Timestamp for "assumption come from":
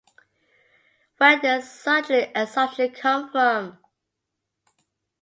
2.33-3.77